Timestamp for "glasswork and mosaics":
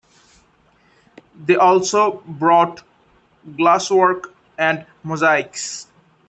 3.51-5.85